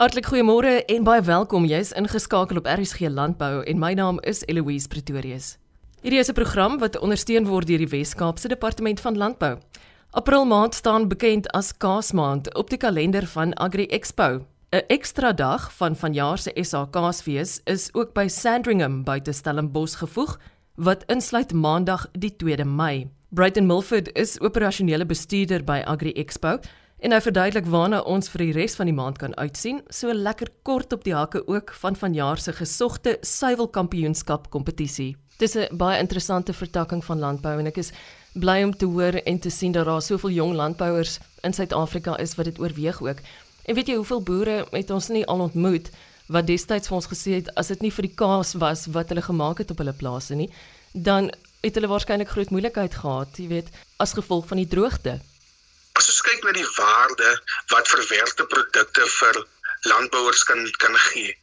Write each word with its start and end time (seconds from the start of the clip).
Hartlik 0.00 0.30
goeiemôre 0.30 0.78
en 0.88 1.02
baie 1.04 1.20
welkom. 1.20 1.66
Jy's 1.68 1.90
ingeskakel 1.92 2.56
op 2.56 2.68
RSG 2.72 3.10
Landbou 3.12 3.58
en 3.68 3.76
my 3.76 3.90
naam 3.92 4.16
is 4.24 4.38
Eloise 4.48 4.88
Pretorius. 4.88 5.58
Hierdie 6.00 6.18
is 6.22 6.30
'n 6.30 6.32
program 6.32 6.78
wat 6.78 6.96
ondersteun 6.98 7.44
word 7.44 7.66
deur 7.66 7.78
die 7.78 7.88
Wes-Kaapse 7.88 8.48
Departement 8.48 9.00
van 9.00 9.16
Landbou. 9.16 9.58
April 10.10 10.44
maand 10.46 10.74
staan 10.74 11.08
bekend 11.08 11.52
as 11.52 11.76
Kaasmaand 11.76 12.54
op 12.54 12.70
die 12.70 12.78
kalender 12.78 13.26
van 13.26 13.52
Agri 13.54 13.86
Expo. 13.86 14.46
'n 14.72 14.82
Ekstra 14.88 15.32
dag 15.32 15.72
van 15.72 15.96
vanjaar 15.96 16.38
se 16.38 16.50
SA 16.62 16.86
Kaasfees 16.90 17.60
is 17.64 17.90
ook 17.92 18.14
by 18.14 18.28
Sandringham 18.28 19.04
buite 19.04 19.32
Stellenbosch 19.32 19.98
gevoeg 19.98 20.38
wat 20.76 21.04
insluit 21.06 21.52
Maandag 21.52 22.06
die 22.12 22.36
2de 22.36 22.64
Mei. 22.64 23.10
Brighton 23.28 23.66
Milford 23.66 24.18
is 24.18 24.40
operasionele 24.40 25.06
bestuurder 25.06 25.64
by 25.64 25.82
Agri 25.84 26.12
Expo 26.12 26.58
en 27.00 27.12
hy 27.12 27.20
verduidelik 27.24 27.68
waarna 27.72 28.02
ons 28.04 28.28
vir 28.28 28.44
die 28.44 28.52
res 28.52 28.76
van 28.76 28.88
die 28.90 28.96
maand 28.96 29.18
kan 29.18 29.34
uitsien, 29.40 29.80
so 29.88 30.12
lekker 30.12 30.50
kort 30.62 30.92
op 30.92 31.04
die 31.04 31.14
hakke 31.16 31.40
ook 31.48 31.72
van 31.80 31.96
vanjaar 31.96 32.38
se 32.38 32.52
gesogte 32.52 33.16
suiwelkampioenskap 33.22 34.50
kompetisie. 34.50 35.16
Dis 35.38 35.56
'n 35.56 35.76
baie 35.76 35.98
interessante 35.98 36.52
vertakking 36.52 37.04
van 37.04 37.18
landbou 37.18 37.58
en 37.58 37.66
ek 37.66 37.78
is 37.78 37.92
bly 38.34 38.62
om 38.62 38.76
te 38.76 38.86
hoor 38.86 39.14
en 39.24 39.38
te 39.38 39.50
sien 39.50 39.72
dat 39.72 39.86
daar 39.86 40.02
soveel 40.02 40.30
jong 40.30 40.54
landbouers 40.54 41.18
in 41.42 41.52
Suid-Afrika 41.52 42.18
is 42.18 42.34
wat 42.34 42.44
dit 42.44 42.60
oorweeg 42.60 43.02
ook. 43.02 43.16
En 43.64 43.74
weet 43.74 43.86
jy 43.88 43.94
hoeveel 43.94 44.22
boere 44.22 44.66
het 44.70 44.90
ons 44.90 45.08
nie 45.08 45.26
al 45.26 45.40
ontmoet 45.40 45.90
wat 46.28 46.46
destyds 46.46 46.88
vir 46.88 46.96
ons 46.96 47.08
gesê 47.10 47.32
het 47.40 47.54
as 47.54 47.68
dit 47.68 47.82
nie 47.82 47.90
vir 47.90 48.02
die 48.02 48.14
kaas 48.14 48.54
was 48.54 48.86
wat 48.86 49.08
hulle 49.08 49.22
gemaak 49.22 49.58
het 49.58 49.70
op 49.70 49.78
hulle 49.78 49.92
plase 49.92 50.34
nie, 50.34 50.50
dan 50.92 51.30
het 51.62 51.74
hulle 51.74 51.90
waarskynlik 51.90 52.28
groot 52.28 52.50
moeilikheid 52.50 52.94
gehad, 52.94 53.36
jy 53.38 53.48
weet, 53.48 53.68
as 53.98 54.14
gevolg 54.16 54.46
van 54.46 54.62
die 54.62 54.68
droogte. 54.68 55.18
Kyk 56.40 56.48
na 56.48 56.56
die 56.56 56.74
waarde 56.76 57.30
wat 57.68 57.88
verwerkte 57.88 58.44
produkte 58.48 59.04
vir 59.04 59.38
landbouers 59.92 60.44
kan 60.48 60.62
kan 60.80 60.96
gee, 61.12 61.34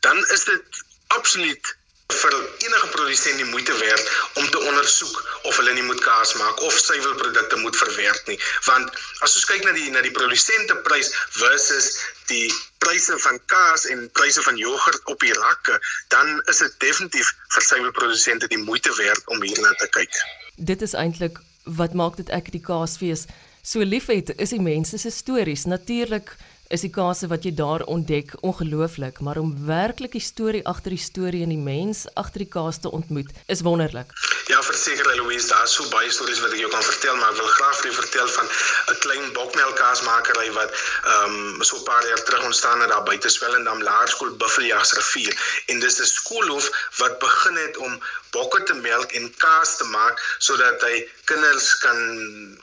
dan 0.00 0.16
is 0.32 0.44
dit 0.48 0.78
absoluut 1.12 1.76
vir 2.14 2.34
enige 2.64 2.88
produsent 2.94 3.36
die 3.36 3.48
moeite 3.50 3.76
werd 3.76 4.10
om 4.40 4.48
te 4.50 4.58
ondersoek 4.58 5.18
of 5.42 5.56
hulle 5.60 5.74
nie 5.76 5.84
moet 5.84 6.00
kaas 6.00 6.32
maak 6.40 6.60
of 6.64 6.78
suiwelprodukte 6.78 7.56
moet 7.60 7.76
verwerk 7.76 8.22
nie. 8.30 8.38
Want 8.64 8.96
as 9.26 9.36
ons 9.36 9.44
kyk 9.50 9.66
na 9.68 9.74
die 9.76 9.90
na 9.92 10.00
die 10.06 10.14
produsenteprys 10.16 11.12
versus 11.36 11.90
die 12.30 12.48
pryse 12.80 13.18
van 13.26 13.40
kaas 13.52 13.84
en 13.92 14.06
pryse 14.16 14.40
van 14.48 14.56
jogurt 14.56 15.04
op 15.12 15.20
die 15.20 15.34
rakke 15.36 15.76
dan 16.14 16.40
is 16.52 16.62
dit 16.64 16.78
definitief 16.86 17.34
vir 17.58 17.68
suiwelprodusente 17.68 18.48
die 18.54 18.62
moeite 18.64 18.96
werd 19.02 19.28
om 19.36 19.44
hierna 19.44 19.74
te 19.82 19.90
kyk. 19.98 20.22
Dit 20.56 20.80
is 20.88 20.96
eintlik 20.96 21.44
wat 21.66 21.98
maak 21.98 22.16
dit 22.16 22.32
ek 22.32 22.48
die 22.54 22.62
kaasfees 22.62 23.26
so 23.66 23.82
liefhet 23.82 24.30
is 24.38 24.52
die 24.54 24.62
mense 24.62 24.98
se 24.98 25.10
stories. 25.10 25.64
Natuurlik 25.66 26.36
is 26.68 26.82
die 26.82 26.90
kase 26.90 27.28
wat 27.30 27.44
jy 27.46 27.52
daar 27.54 27.84
ontdek 27.86 28.34
ongelooflik, 28.40 29.20
maar 29.20 29.38
om 29.38 29.54
werklik 29.66 30.12
die 30.12 30.24
storie 30.24 30.64
agter 30.66 30.90
die 30.90 31.02
storie 31.02 31.42
en 31.46 31.52
die 31.54 31.60
mens 31.60 32.06
agter 32.14 32.42
die 32.42 32.50
kaas 32.50 32.80
te 32.82 32.90
ontmoet, 32.90 33.30
is 33.46 33.62
wonderlik. 33.66 34.10
Ja, 34.46 34.62
verseker 34.62 35.06
Louise, 35.16 35.48
daar's 35.48 35.74
so 35.74 35.86
baie 35.90 36.10
stories 36.10 36.40
wat 36.42 36.52
ek 36.54 36.60
jou 36.62 36.70
kan 36.70 36.82
vertel, 36.86 37.16
maar 37.18 37.32
ek 37.34 37.40
wil 37.40 37.52
graag 37.54 37.78
vir 37.80 37.90
jou 37.90 37.96
vertel 38.00 38.28
van 38.34 38.46
'n 38.92 38.98
klein 39.04 39.32
bokmelkkaasmakery 39.38 40.50
wat 40.58 40.70
ehm 41.14 41.34
um, 41.38 41.62
so 41.62 41.76
'n 41.76 41.84
paar 41.84 42.06
jaar 42.06 42.22
terug 42.22 42.44
ontstaan 42.44 42.80
het 42.80 42.90
daar 42.90 43.02
buite 43.02 43.28
Swellendam 43.28 43.82
Laerskool 43.82 44.36
Buffeljagsrivier 44.36 45.34
en 45.66 45.80
dis 45.80 46.00
'n 46.00 46.06
skoolhof 46.06 46.70
wat 46.98 47.18
begin 47.18 47.56
het 47.56 47.76
om 47.76 48.00
bokke 48.30 48.62
te 48.62 48.74
melk 48.74 49.12
en 49.12 49.34
kaas 49.36 49.76
te 49.76 49.84
maak 49.84 50.20
sodat 50.38 50.80
hy 50.80 51.08
kinders 51.24 51.78
kan 51.78 51.98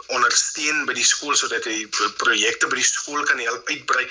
ondersteun 0.07 0.85
by 0.85 0.93
die 0.93 1.07
skool 1.13 1.35
sodat 1.35 1.65
hy 1.65 1.87
projekte 2.17 2.67
by 2.67 2.75
die 2.75 2.91
skool 2.95 3.23
kan 3.23 3.39
help 3.39 3.67
uitbrei 3.67 3.92
brei. 3.95 4.05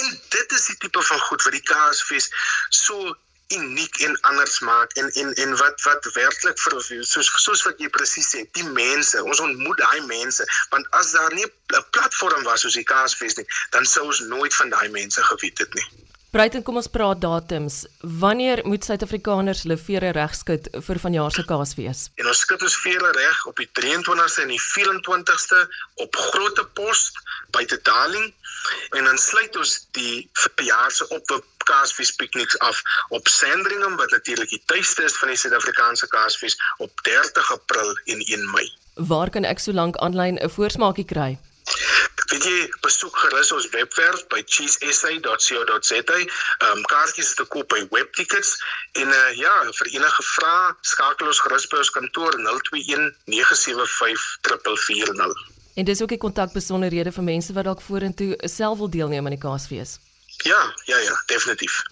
En 0.00 0.14
dit 0.36 0.56
is 0.58 0.66
die 0.70 0.78
tipe 0.86 1.02
van 1.10 1.22
goed 1.28 1.46
wat 1.46 1.56
die 1.56 1.66
Kaasfees 1.72 2.30
so 2.70 3.14
uniek 3.52 3.98
en 4.06 4.20
anders 4.20 4.58
maak 4.60 4.92
en 4.92 5.10
en 5.12 5.34
en 5.34 5.56
wat 5.56 5.82
wat 5.82 6.06
werklik 6.14 6.58
vir 6.58 7.04
soos 7.04 7.30
soos 7.44 7.62
wat 7.68 7.82
jy 7.82 7.90
presies 7.96 8.30
sê, 8.32 8.44
die 8.58 8.68
mense, 8.78 9.22
ons 9.22 9.42
ontmoet 9.44 9.82
daai 9.82 10.00
mense, 10.08 10.46
want 10.72 10.88
as 11.00 11.12
daar 11.12 11.34
nie 11.34 11.46
'n 11.46 11.84
platform 11.90 12.42
was 12.48 12.64
soos 12.64 12.78
die 12.80 12.88
Kaasfees 12.92 13.36
nie, 13.36 13.46
dan 13.70 13.86
sou 13.86 14.06
ons 14.06 14.20
nooit 14.32 14.54
van 14.54 14.70
daai 14.70 14.88
mense 14.88 15.22
geweet 15.22 15.58
het 15.58 15.74
nie. 15.74 15.88
Breiten, 16.34 16.64
kom 16.66 16.80
ons 16.80 16.88
praat 16.90 17.20
datums. 17.22 17.74
Wanneer 18.20 18.64
moet 18.66 18.82
Suid-Afrikaners 18.82 19.60
hulle 19.62 19.76
vere 19.78 20.08
regskud 20.16 20.66
vir 20.82 20.98
vanjaar 20.98 21.30
se 21.30 21.44
Kaasfees? 21.46 22.00
En 22.18 22.26
ons 22.26 22.40
skud 22.42 22.64
ons 22.66 22.74
vere 22.82 23.12
reg 23.14 23.44
op 23.46 23.62
die 23.62 23.68
23ste 23.78 24.42
en 24.42 24.50
die 24.50 24.58
24ste 24.64 25.60
op 26.02 26.18
Grote 26.32 26.66
Pos 26.74 27.04
buite 27.54 27.78
Darling 27.86 28.26
en 28.98 29.06
dan 29.06 29.22
sluit 29.22 29.54
ons 29.62 29.76
die 29.94 30.26
verjaar 30.42 30.90
se 30.90 31.06
op 31.14 31.30
Kaasfees 31.70 32.10
pikniks 32.18 32.58
af 32.66 32.82
op 33.14 33.30
Sandringham 33.30 33.94
wat 34.02 34.10
natuurlik 34.10 34.50
die 34.50 34.62
tuiste 34.66 35.06
is 35.06 35.14
van 35.22 35.30
die 35.30 35.38
Suid-Afrikaanse 35.38 36.10
Kaasfees 36.10 36.58
op 36.82 36.90
30 37.06 37.54
April 37.60 37.94
en 38.10 38.26
1 38.26 38.50
Mei. 38.50 38.66
Waar 38.98 39.30
kan 39.30 39.46
ek 39.46 39.62
solank 39.62 40.02
aanlyn 40.02 40.42
'n 40.42 40.50
voorsmaakie 40.50 41.06
kry? 41.06 41.38
Weet 42.30 42.44
jy, 42.44 42.58
besoek 42.84 43.16
gerus 43.16 43.52
ons 43.52 43.68
webwerf 43.72 44.26
by 44.32 44.42
cheesesa.co.za. 44.44 46.00
Ehm 46.00 46.70
um, 46.70 46.82
kaartjies 46.92 47.30
is 47.32 47.34
te 47.38 47.44
koop 47.52 47.68
by 47.72 47.82
Webtickets 47.94 48.56
en 49.00 49.08
uh, 49.08 49.30
ja, 49.38 49.52
vir 49.78 49.92
enige 49.96 50.24
vrae 50.34 50.72
skakel 50.80 51.30
ons 51.32 51.40
gerus 51.46 51.66
by 51.72 51.80
ons 51.82 51.92
kantoor 51.96 52.36
021 52.40 53.10
975 53.32 54.24
440. 54.88 55.52
En 55.74 55.84
dis 55.84 56.02
ook 56.02 56.12
die 56.14 56.22
kontakbesonderhede 56.22 57.12
vir 57.12 57.26
mense 57.26 57.52
wat 57.52 57.68
dalk 57.70 57.82
vorentoe 57.82 58.34
self 58.48 58.78
wil 58.78 58.90
deelneem 58.90 59.26
aan 59.26 59.36
die 59.36 59.44
Kaasfees. 59.46 59.98
Ja, 60.42 60.60
ja, 60.90 60.98
ja, 60.98 61.14
definitief. 61.26 61.82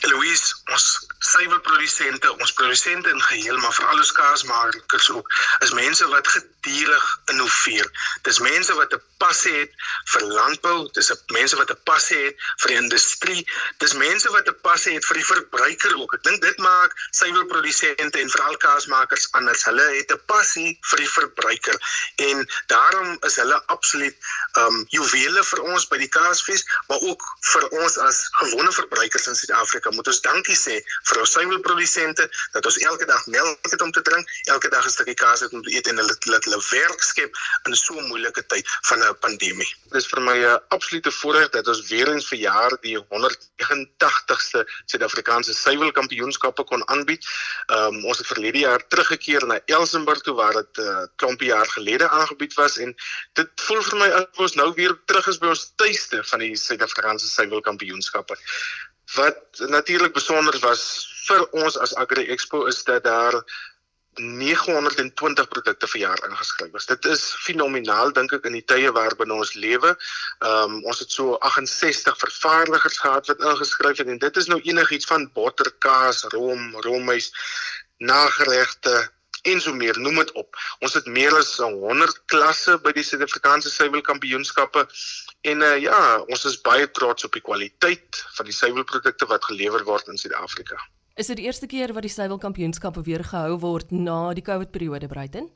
Eloise, 0.00 0.54
ons 0.72 1.06
suiwelprodusente, 1.24 2.32
ons 2.38 2.52
produsente 2.52 3.08
in 3.10 3.22
geheel, 3.22 3.56
maar 3.58 3.72
veral 3.72 4.02
ons 4.02 4.12
kaasmakers 4.12 5.10
ook, 5.10 5.30
is 5.64 5.72
mense 5.72 6.06
wat 6.12 6.28
gedurig 6.28 7.06
innoveer. 7.32 7.88
Dis 8.28 8.38
mense 8.44 8.74
wat 8.74 8.92
'n 8.92 9.02
passie 9.18 9.54
het 9.54 9.72
vir 10.12 10.22
landbou, 10.22 10.88
dis 10.92 11.12
mense 11.32 11.56
wat 11.56 11.70
'n 11.70 11.80
passie 11.84 12.18
het 12.26 12.36
vir 12.60 12.68
die 12.68 12.80
industrie, 12.82 13.42
dis 13.78 13.94
mense 13.94 14.28
wat 14.36 14.48
'n 14.48 14.60
passie 14.62 14.94
het 14.94 15.04
vir 15.04 15.16
die 15.16 15.28
verbruiker 15.32 15.96
ook. 15.96 16.14
Ek 16.14 16.22
dink 16.22 16.42
dit 16.42 16.58
maak 16.58 16.92
suiwelprodusente 17.10 18.18
en 18.20 18.30
veral 18.30 18.56
kaasmakers 18.56 19.28
anders. 19.32 19.64
Hulle 19.64 19.86
het 19.96 20.12
'n 20.12 20.20
passie 20.26 20.78
vir 20.90 20.98
die 20.98 21.08
verbruiker 21.08 21.76
en 22.16 22.48
daarom 22.66 23.16
is 23.20 23.36
hulle 23.36 23.62
absoluut 23.66 24.16
um 24.58 24.84
juwele 24.88 25.44
vir 25.44 25.60
ons 25.62 25.88
by 25.88 25.98
die 25.98 26.08
Kaasfees, 26.08 26.64
maar 26.88 27.00
ook 27.00 27.22
vir 27.40 27.68
ons 27.68 27.98
as 27.98 28.28
gewone 28.40 28.72
verbruikers 28.72 29.26
in 29.26 29.34
Suid-Afrika. 29.34 29.90
Moet 29.90 30.06
ons 30.06 30.20
dankie 30.20 30.56
sê 30.56 30.76
vir 31.08 31.13
ons 31.20 31.32
suiwelprodusente 31.32 32.28
dat 32.52 32.66
ons 32.66 32.78
elke 32.78 33.06
dag 33.06 33.26
melk 33.26 33.70
het 33.70 33.82
om 33.82 33.92
te 33.92 34.02
drink, 34.02 34.28
elke 34.44 34.68
dag 34.68 34.86
'n 34.86 34.90
stukkie 34.90 35.14
kaas 35.14 35.40
het 35.40 35.52
om 35.52 35.62
te 35.62 35.74
eet 35.74 35.86
en 35.86 35.96
hulle 35.96 36.16
laat 36.30 36.44
hulle 36.44 36.60
werk 36.70 37.02
skep 37.02 37.32
in 37.66 37.74
so 37.76 37.94
'n 37.98 38.08
moeilike 38.08 38.46
tyd 38.46 38.66
van 38.88 39.02
'n 39.02 39.18
pandemie. 39.20 39.70
Dit 39.90 40.02
is 40.02 40.06
vir 40.06 40.20
my 40.20 40.36
'n 40.38 40.60
absolute 40.68 41.10
voorreg 41.10 41.48
dat 41.50 41.68
ons 41.68 41.88
weer 41.88 42.08
eens 42.08 42.28
vir 42.28 42.38
jaar 42.38 42.72
die 42.80 42.96
189ste 42.98 44.64
Suid-Afrikaanse 44.86 45.54
suiwelkampioenskappe 45.54 46.64
kon 46.64 46.88
aanbied. 46.88 47.24
Um, 47.66 48.04
ons 48.04 48.18
het 48.18 48.26
verlede 48.26 48.58
jaar 48.58 48.86
teruggekeer 48.88 49.46
na 49.46 49.60
Elsenburg 49.66 50.20
toe 50.20 50.34
waar 50.34 50.52
dit 50.52 50.78
'n 50.78 50.80
uh, 50.80 51.06
klompie 51.16 51.48
jaar 51.48 51.66
gelede 51.66 52.08
aangebied 52.08 52.54
was 52.54 52.76
en 52.78 52.94
dit 53.32 53.48
voel 53.54 53.82
vir 53.82 53.98
my 53.98 54.08
asof 54.08 54.38
ons 54.38 54.54
nou 54.54 54.72
weer 54.74 54.94
terug 55.06 55.26
is 55.26 55.38
by 55.38 55.46
ons 55.46 55.72
tuiste 55.76 56.24
van 56.24 56.38
die 56.38 56.56
Suid-Afrikaanse 56.56 57.28
suiwelkampioenskappe. 57.28 58.36
Wat 59.14 59.66
natuurlik 59.70 60.12
besonder 60.12 60.58
was 60.60 60.82
vir 61.26 61.44
ons 61.52 61.78
as 61.78 61.94
Agri 61.94 62.26
Expo 62.28 62.66
is 62.66 62.82
dat 62.84 63.04
daar 63.04 63.36
920 64.14 65.48
produkte 65.48 65.88
vir 65.90 66.00
jaar 66.00 66.20
ingeskryf 66.28 66.74
is. 66.78 66.86
Dit 66.86 67.04
is 67.10 67.22
fenomenaal 67.42 68.12
dink 68.14 68.32
ek 68.36 68.46
in 68.46 68.58
die 68.58 68.64
tye 68.66 68.92
waarbinne 68.94 69.34
ons 69.34 69.54
lewe. 69.58 69.94
Ehm 70.44 70.76
um, 70.76 70.84
ons 70.90 71.02
het 71.02 71.10
so 71.10 71.34
68 71.48 72.18
vervaardigers 72.22 72.98
gehad 73.02 73.26
wat 73.32 73.42
ingeskryf 73.50 73.98
het 74.02 74.12
en 74.12 74.22
dit 74.22 74.36
is 74.36 74.50
nou 74.52 74.60
enigiets 74.62 75.10
van 75.10 75.26
botter, 75.34 75.72
kaas, 75.78 76.24
rom, 76.36 76.70
romhuis, 76.86 77.32
nageregte 77.98 78.94
en 79.50 79.60
so 79.60 79.74
meer, 79.76 79.98
noem 80.00 80.22
dit 80.22 80.32
op. 80.40 80.56
Ons 80.84 80.96
het 80.98 81.06
meer 81.06 81.34
as 81.36 81.56
100 81.60 82.20
klasse 82.32 82.78
by 82.84 82.94
die 82.96 83.04
Suid-Afrikaanse 83.04 83.72
suiwelkampioenskappe 83.72 84.86
en 85.50 85.64
uh, 85.64 85.74
ja, 85.82 86.00
ons 86.24 86.44
is 86.48 86.60
baie 86.64 86.88
trots 86.96 87.26
op 87.28 87.36
die 87.36 87.44
kwaliteit 87.44 88.22
van 88.38 88.48
die 88.48 88.56
suiwelprodukte 88.56 89.28
wat 89.28 89.44
gelewer 89.50 89.84
word 89.84 90.08
in 90.12 90.20
Suid-Afrika. 90.20 90.80
Is 91.20 91.28
dit 91.30 91.38
die 91.42 91.46
eerste 91.46 91.68
keer 91.70 91.92
wat 91.94 92.06
die 92.06 92.14
suiwelkampioenskappe 92.14 93.04
weer 93.06 93.22
gehou 93.24 93.58
word 93.62 93.92
na 93.92 94.32
die 94.34 94.44
COVID 94.46 94.72
periode 94.74 95.10
Bruiten? 95.12 95.52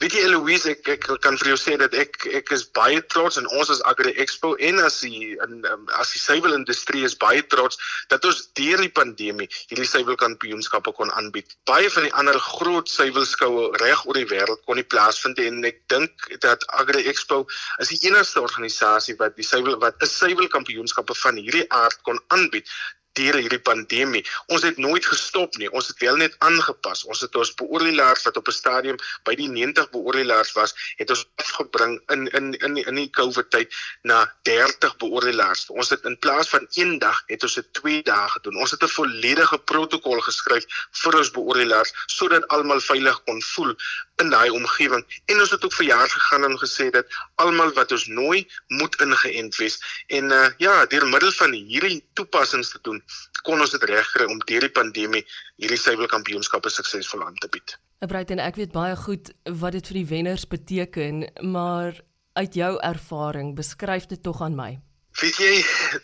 Weet 0.00 0.12
jy 0.12 0.22
Eloise, 0.26 0.72
ek, 0.74 0.88
ek 0.96 1.04
kan 1.24 1.36
vir 1.40 1.52
jou 1.52 1.56
sê 1.60 1.76
dat 1.80 1.94
ek 1.96 2.26
ek 2.40 2.50
is 2.56 2.64
baie 2.76 2.98
trots 3.12 3.38
en 3.40 3.46
ons 3.56 3.70
as 3.72 3.82
Agri 3.88 4.12
Expo 4.24 4.50
en 4.68 4.82
as 4.84 4.98
die 5.04 5.30
in 5.44 5.62
um, 5.70 5.86
as 6.00 6.10
die 6.12 6.20
suiwelindustrie 6.20 7.04
is 7.06 7.14
baie 7.22 7.44
trots 7.54 7.78
dat 8.10 8.26
ons 8.28 8.42
deur 8.58 8.82
die 8.82 8.92
pandemie 8.98 9.48
hierdie 9.70 9.88
suiwelkampioenskappe 9.92 10.92
kon 10.98 11.14
aanbied. 11.20 11.54
Baie 11.70 11.88
van 11.94 12.08
die 12.08 12.12
ander 12.22 12.40
groot 12.48 12.90
suiwelskoue 12.90 13.70
reg 13.84 14.04
oor 14.04 14.18
die 14.18 14.28
wêreld 14.34 14.64
kon 14.66 14.80
nie 14.80 14.88
plaasvind 14.96 15.40
en 15.46 15.62
ek 15.70 15.80
dink 15.94 16.28
dat 16.44 16.66
Agri 16.82 17.06
Expo 17.06 17.44
is 17.80 17.94
die 17.94 18.02
enigste 18.10 18.42
organisasie 18.42 19.16
wat 19.22 19.38
die 19.38 19.46
suiwel 19.46 19.78
wat 19.86 20.02
'n 20.02 20.12
suiwelkampioenskappe 20.18 21.16
van 21.22 21.40
hierdie 21.40 21.66
aard 21.70 22.02
kon 22.02 22.20
aanbied 22.34 22.68
deur 23.16 23.38
hierdie 23.40 23.60
pandemie. 23.60 24.24
Ons 24.52 24.66
het 24.66 24.78
nooit 24.80 25.06
gestop 25.06 25.56
nie. 25.60 25.70
Ons 25.72 25.88
het 25.92 26.00
wel 26.04 26.16
net 26.20 26.36
aangepas. 26.44 27.04
Ons 27.04 27.22
het 27.24 27.36
ons 27.36 27.54
beoordelaars 27.60 28.24
wat 28.28 28.36
op 28.36 28.48
'n 28.48 28.56
stadium 28.58 28.98
by 29.24 29.34
die 29.34 29.48
90 29.48 29.90
beoordelaars 29.90 30.52
was, 30.52 30.74
het 30.96 31.10
ons 31.10 31.26
afgebring 31.42 32.00
in 32.12 32.26
in 32.38 32.52
in 32.66 32.76
in 32.76 32.94
die 32.94 33.10
COVID 33.10 33.50
tyd 33.50 33.74
na 34.02 34.32
30 34.42 34.96
beoordelaars. 34.96 35.66
Ons 35.70 35.90
het 35.90 36.04
in 36.04 36.18
plaas 36.18 36.48
van 36.48 36.66
1 36.70 36.98
dag 36.98 37.22
het 37.26 37.42
ons 37.42 37.54
dit 37.54 37.72
2 37.72 38.02
dae 38.02 38.28
gedoen. 38.28 38.56
Ons 38.56 38.70
het 38.70 38.82
'n 38.82 38.96
volledige 38.98 39.58
protokol 39.58 40.20
geskryf 40.20 40.64
vir 41.02 41.18
ons 41.18 41.30
beoordelaars 41.30 41.92
sodat 42.06 42.48
almal 42.48 42.80
veilig 42.80 43.22
kon 43.24 43.42
voel 43.42 43.74
in 44.22 44.30
daai 44.32 44.50
omgewing. 44.50 45.04
En 45.24 45.40
ons 45.40 45.50
het 45.50 45.64
ook 45.64 45.74
vir 45.78 45.86
jaar 45.86 46.08
gegaan 46.08 46.44
en 46.44 46.58
gesê 46.58 46.88
dat 46.90 47.06
almal 47.42 47.72
wat 47.76 47.92
ons 47.92 48.06
nooi 48.06 48.46
moet 48.66 48.96
ingeënt 49.04 49.56
wees. 49.60 49.76
En 50.06 50.32
uh, 50.32 50.48
ja, 50.62 50.86
deur 50.86 51.06
middel 51.08 51.32
van 51.36 51.52
hierdie 51.52 52.00
toepassings 52.18 52.72
te 52.72 52.80
doen, 52.82 53.02
kon 53.42 53.60
ons 53.60 53.74
dit 53.76 53.88
regkry 53.90 54.24
om 54.24 54.40
deur 54.48 54.64
die 54.68 54.72
pandemie 54.72 55.24
hierdie 55.56 55.80
suiwelkampioenskappe 55.80 56.72
suksesvol 56.72 57.26
aan 57.26 57.36
te 57.42 57.50
bied. 57.52 57.76
Breiten, 58.06 58.40
ek 58.40 58.58
weet 58.60 58.74
baie 58.76 58.96
goed 58.96 59.32
wat 59.60 59.76
dit 59.76 59.88
vir 59.90 60.00
die 60.02 60.08
wenners 60.10 60.44
beteken, 60.48 61.24
maar 61.40 61.96
uit 62.36 62.54
jou 62.54 62.76
ervaring, 62.84 63.54
beskryf 63.56 64.08
dit 64.10 64.22
tog 64.22 64.42
aan 64.44 64.56
my. 64.56 64.72
Weet 65.16 65.38
jy, 65.40 65.52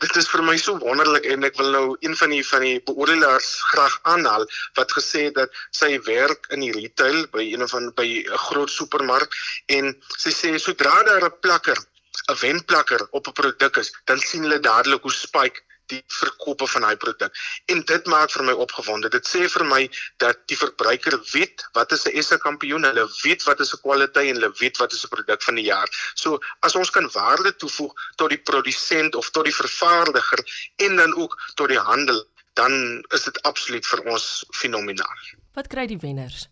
dit 0.00 0.14
is 0.16 0.28
vir 0.32 0.40
my 0.46 0.54
so 0.56 0.78
wonderlik 0.80 1.26
en 1.28 1.44
ek 1.44 1.58
wil 1.60 1.66
nou 1.74 1.82
een 2.00 2.14
van 2.16 2.30
die 2.32 2.44
van 2.48 2.62
die 2.64 2.78
beoordelaars 2.86 3.48
graag 3.68 3.98
aanhaal 4.08 4.46
wat 4.78 4.94
gesê 4.96 5.26
het 5.26 5.34
dat 5.36 5.58
sy 5.76 5.90
werk 6.06 6.48
in 6.56 6.64
die 6.64 6.72
retail 6.72 7.26
by 7.34 7.44
een 7.44 7.66
van 7.68 7.90
by 7.98 8.06
'n 8.08 8.40
groot 8.46 8.72
supermark 8.72 9.36
en 9.76 9.92
sy 10.16 10.32
sê 10.38 10.54
sodra 10.56 10.94
daar 11.10 11.28
'n 11.28 11.40
plakker 11.44 11.76
'n 11.76 12.40
wenplakker 12.40 13.06
op 13.10 13.28
'n 13.28 13.36
produk 13.40 13.76
is, 13.76 13.92
dan 14.08 14.18
sien 14.18 14.48
hulle 14.48 14.60
dadelik 14.60 15.02
hoe 15.02 15.12
spike 15.12 15.60
die 15.92 16.00
verkope 16.20 16.66
van 16.74 16.86
daai 16.86 16.96
produk. 17.04 17.36
En 17.72 17.82
dit 17.92 18.10
maak 18.10 18.32
vir 18.34 18.46
my 18.48 18.56
opgewonde. 18.64 19.10
Dit 19.12 19.28
sê 19.28 19.44
vir 19.54 19.64
my 19.68 19.82
dat 20.22 20.42
die 20.52 20.58
verbruiker 20.58 21.18
weet 21.32 21.64
wat 21.78 21.92
is 21.96 22.06
'n 22.08 22.22
SA 22.22 22.38
kampioen, 22.42 22.88
hulle 22.88 23.06
weet 23.22 23.46
wat 23.48 23.60
is 23.60 23.74
'n 23.74 23.82
kwaliteit 23.84 24.28
en 24.32 24.40
hulle 24.40 24.52
weet 24.60 24.76
wat 24.82 24.92
is 24.92 25.04
'n 25.04 25.14
produk 25.14 25.42
van 25.42 25.54
die 25.60 25.68
jaar. 25.68 25.88
So 26.14 26.40
as 26.60 26.76
ons 26.76 26.90
kan 26.90 27.10
waarde 27.12 27.56
toevoeg 27.56 27.92
tot 28.16 28.30
die 28.30 28.42
produsent 28.50 29.14
of 29.14 29.30
tot 29.30 29.44
die 29.44 29.54
vervaardiger 29.62 30.40
en 30.76 30.96
dan 30.96 31.16
ook 31.16 31.38
tot 31.54 31.68
die 31.68 31.78
handel, 31.78 32.24
dan 32.54 33.04
is 33.14 33.24
dit 33.24 33.42
absoluut 33.42 33.86
vir 33.86 34.00
ons 34.12 34.44
fenomenaal. 34.50 35.20
Wat 35.56 35.68
kry 35.72 35.86
die 35.86 36.00
wenners? 36.00 36.48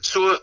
So 0.00 0.38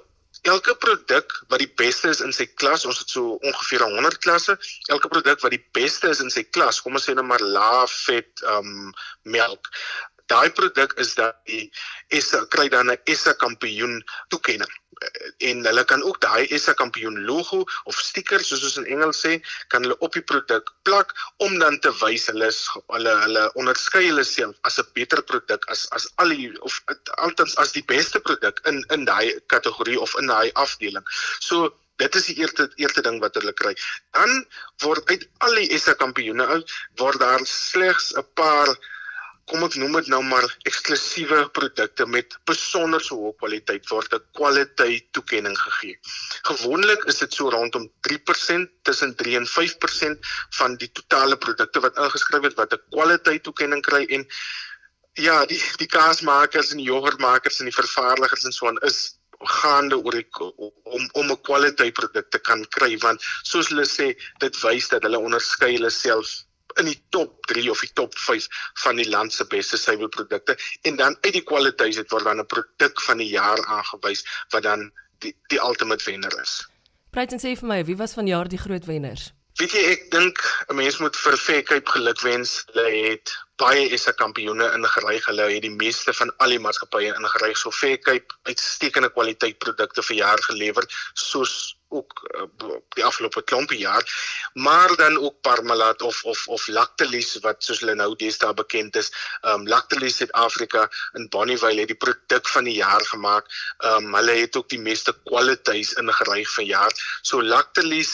elke 0.52 0.76
produk 0.80 1.34
wat 1.52 1.62
die 1.62 1.72
beste 1.80 2.12
is 2.14 2.22
in 2.26 2.34
sy 2.36 2.48
klas, 2.60 2.86
ons 2.90 3.02
het 3.04 3.14
so 3.14 3.38
ongeveer 3.38 3.86
100 3.86 4.20
klasse, 4.24 4.58
elke 4.94 5.12
produk 5.12 5.42
wat 5.44 5.56
die 5.56 5.64
beste 5.76 6.12
is 6.14 6.22
in 6.24 6.34
sy 6.34 6.46
klas, 6.50 6.82
kom 6.82 6.98
ons 7.00 7.08
sê 7.10 7.16
nou 7.18 7.26
maar 7.28 7.44
lae 7.44 7.86
vet 7.94 8.46
um 8.58 8.94
melk. 9.38 9.72
Daai 10.28 10.50
produk 10.52 10.94
is 11.00 11.16
dat 11.16 11.40
die 11.46 11.72
is 12.10 12.34
kry 12.50 12.68
dan 12.70 12.92
'n 12.92 13.16
SA 13.16 13.34
kampioen 13.34 14.04
toekenning 14.30 14.74
en 15.38 15.66
hulle 15.66 15.84
kan 15.86 16.04
ook 16.04 16.20
daai 16.22 16.60
SA 16.60 16.74
kampioen 16.74 17.20
logo 17.26 17.64
of 17.90 18.00
stiker 18.02 18.44
soos 18.44 18.64
ons 18.68 18.78
in 18.82 18.90
Engels 18.96 19.22
sê, 19.26 19.38
kan 19.74 19.86
hulle 19.86 19.98
op 20.06 20.14
die 20.18 20.24
produk 20.32 20.72
plak 20.88 21.14
om 21.46 21.58
dan 21.62 21.80
te 21.86 21.92
wys 22.02 22.28
hulle 22.32 22.50
hulle 22.96 23.16
hulle 23.24 23.44
onderskei 23.62 24.06
hulle 24.08 24.26
self 24.28 24.56
as 24.70 24.80
'n 24.80 24.90
beter 25.00 25.22
produk 25.32 25.68
as 25.76 25.88
as 26.00 26.08
al 26.24 26.34
die 26.36 26.52
of 26.62 26.80
altens 27.18 27.58
as 27.58 27.74
die 27.78 27.86
beste 27.94 28.20
produk 28.20 28.62
in 28.72 28.84
in 28.96 29.06
daai 29.06 29.40
kategorie 29.56 30.00
of 30.00 30.16
in 30.22 30.34
daai 30.34 30.52
afdeling. 30.54 31.06
So 31.40 31.74
Dit 31.98 32.16
is 32.16 32.28
die 32.30 32.36
eerste 32.38 32.70
eerste 32.78 33.02
ding 33.02 33.16
wat 33.22 33.34
hulle 33.40 33.54
kry. 33.58 33.72
Dan 34.14 34.46
word 34.84 35.10
uit 35.10 35.24
al 35.42 35.56
die 35.58 35.80
SA 35.82 35.96
kampioene 35.98 36.46
word 37.02 37.20
daar 37.20 37.42
slegs 37.42 38.14
'n 38.14 38.26
paar 38.38 38.70
kom 39.48 39.64
ek 39.64 39.78
noem 39.80 39.94
dit 40.00 40.10
nou 40.12 40.20
maar 40.28 40.46
eksklusiewe 40.70 41.40
produkte 41.56 42.06
met 42.16 42.36
besonder 42.50 43.04
so 43.04 43.16
hoë 43.22 43.36
kwaliteit 43.44 43.90
word 43.92 44.14
'n 44.14 44.24
kwaliteit 44.40 45.06
toekenning 45.16 45.58
gegee. 45.60 45.96
Gewoonlik 46.50 47.06
is 47.12 47.20
dit 47.24 47.34
so 47.34 47.50
rondom 47.50 47.90
3% 48.08 48.70
tussen 48.84 49.16
3 49.16 49.38
en 49.42 49.48
5% 49.48 50.32
van 50.60 50.76
die 50.76 50.92
totale 50.92 51.38
produkte 51.38 51.80
wat 51.80 51.98
ingeskryf 51.98 52.44
het 52.50 52.58
wat 52.62 52.74
'n 52.74 52.84
kwaliteit 52.92 53.44
toekenning 53.44 53.82
kry 53.82 54.04
en 54.10 54.28
ja, 55.14 55.46
die 55.46 55.62
die 55.78 55.88
kaasmakers 55.88 56.72
en 56.72 56.78
die 56.78 56.92
jogurtmakers 56.92 57.60
en 57.60 57.72
die 57.72 57.80
vervaardigers 57.80 58.44
en 58.44 58.52
so 58.52 58.68
aan 58.68 58.78
is 58.90 59.18
gaande 59.40 59.98
oor 59.98 60.12
die, 60.12 60.28
om 60.84 61.10
om 61.14 61.32
'n 61.32 61.42
kwaliteit 61.42 61.94
produk 61.94 62.30
te 62.32 62.40
kan 62.40 62.66
kry 62.78 62.98
want 62.98 63.24
soos 63.44 63.70
hulle 63.70 63.86
sê 63.86 64.08
dit 64.40 64.62
wys 64.64 64.90
dat 64.90 65.04
hulle 65.04 65.20
onderskei 65.20 65.74
hulle 65.76 65.90
self 65.90 66.47
in 66.82 66.86
die 66.86 67.00
top 67.10 67.46
3 67.52 67.70
of 67.72 67.82
die 67.82 67.92
top 67.94 68.16
5 68.18 68.48
van 68.84 68.96
die 68.96 69.10
land 69.10 69.34
se 69.34 69.46
beste 69.46 69.78
suiwelprodukte 69.78 70.58
en 70.82 70.96
dan 70.96 71.18
uit 71.22 71.34
die 71.34 71.44
kwaliteit 71.44 71.96
het 71.96 72.12
word 72.12 72.24
dan 72.24 72.40
'n 72.40 72.46
produk 72.46 73.02
van 73.02 73.18
die 73.18 73.30
jaar 73.30 73.66
aangewys 73.66 74.26
wat 74.50 74.64
dan 74.64 74.92
die 75.20 75.36
die 75.48 75.60
ultimate 75.60 76.04
wenner 76.04 76.42
is. 76.42 76.68
Praat 77.10 77.32
en 77.32 77.40
sê 77.40 77.56
vir 77.58 77.68
my, 77.68 77.86
wie 77.86 77.98
was 77.98 78.14
vanjaar 78.14 78.48
die 78.48 78.60
groot 78.62 78.86
wenners? 78.86 79.32
Weet 79.58 79.74
jy, 79.74 79.80
ek 79.90 80.02
dink 80.14 80.38
'n 80.70 80.76
mens 80.78 81.00
moet 81.02 81.16
vir 81.18 81.36
Faircape 81.42 81.90
gelukwens. 81.90 82.52
Hulle 82.74 82.90
het 83.10 83.32
baie 83.58 83.98
SA 83.98 84.12
kampioene 84.14 84.68
ingeryg. 84.78 85.26
Hulle 85.26 85.48
het 85.50 85.64
die 85.66 85.74
meeste 85.74 86.14
van 86.14 86.30
al 86.46 86.52
die 86.54 86.60
maatskappye 86.62 87.16
ingeryg. 87.18 87.58
So 87.58 87.72
Faircape 87.74 88.36
uitstekende 88.46 89.10
kwaliteit 89.16 89.58
produkte 89.58 90.04
vir 90.06 90.16
jaar 90.20 90.44
gelewer, 90.46 90.86
soos 91.18 91.54
ook 91.90 92.14
uh, 92.38 92.46
die 92.94 93.06
afgelope 93.08 93.42
klompie 93.50 93.80
jaar. 93.82 94.06
Maar 94.54 94.94
dan 95.00 95.18
ook 95.18 95.42
Parmalat 95.42 96.02
of 96.06 96.20
of 96.24 96.44
of 96.48 96.68
Lactalis 96.68 97.32
wat 97.46 97.64
soos 97.66 97.82
hulle 97.82 97.96
nou 97.98 98.12
deesdae 98.16 98.54
bekend 98.54 99.00
is. 99.02 99.10
Um 99.42 99.66
Lactalis 99.66 100.20
Suid-Afrika 100.22 100.84
in 101.18 101.26
Bonnievale 101.34 101.88
het 101.88 101.96
die 101.96 101.98
produk 102.06 102.54
van 102.54 102.70
die 102.70 102.78
jaar 102.78 103.06
gemaak. 103.10 103.50
Um 103.94 104.14
hulle 104.20 104.38
het 104.44 104.62
ook 104.62 104.70
die 104.70 104.84
meeste 104.86 105.16
kwaliteits 105.26 105.96
ingeryg 105.98 106.54
vir 106.60 106.70
jaar. 106.76 106.94
So 107.24 107.42
Lactalis 107.42 108.14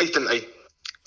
uit 0.00 0.16
en 0.16 0.28
uit 0.32 0.48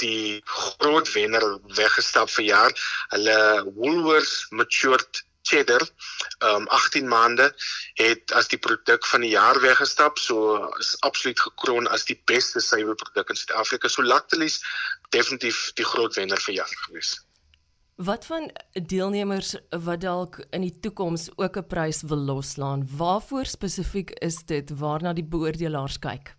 die 0.04 0.42
groot 0.46 1.10
wenner 1.16 1.46
weggestap 1.80 2.32
vir 2.38 2.50
jaar. 2.52 2.82
Hulle 3.16 3.38
Woolworths 3.76 4.48
matured 4.52 5.24
cheddar 5.44 5.84
um 6.40 6.68
18 6.68 7.08
maande 7.08 7.50
het 8.00 8.32
as 8.32 8.48
die 8.48 8.60
produk 8.60 9.06
van 9.12 9.26
die 9.26 9.34
jaar 9.34 9.60
weggestap 9.62 10.20
so 10.20 10.56
is 10.80 10.96
absoluut 11.08 11.40
gekroon 11.40 11.88
as 11.88 12.08
die 12.08 12.18
beste 12.32 12.64
suiwerproduk 12.64 13.30
in 13.30 13.40
Suid-Afrika 13.40 13.92
so 13.92 14.06
Lactalis 14.08 14.62
definitief 15.16 15.72
die 15.80 15.88
groot 15.88 16.16
wenner 16.16 16.42
vir 16.48 16.62
jaar 16.62 16.76
gewees. 16.86 17.18
Wat 17.96 18.26
van 18.26 18.48
deelnemers 18.74 19.54
wat 19.86 20.02
dalk 20.02 20.40
in 20.50 20.64
die 20.66 20.74
toekoms 20.86 21.30
ook 21.36 21.58
'n 21.58 21.68
prys 21.68 22.02
wil 22.02 22.18
loslaan? 22.18 22.88
Waarvoor 22.98 23.46
spesifiek 23.46 24.10
is 24.30 24.44
dit 24.46 24.72
waarna 24.80 25.14
die 25.14 25.28
beoordelaars 25.36 26.00
kyk? 26.00 26.34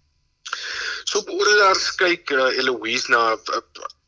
So 1.04 1.23
beoordelaars 1.26 1.90
kyk 2.00 2.33
uh, 2.35 2.50
Eloise 2.59 3.12
na 3.12 3.35
uh, 3.35 3.62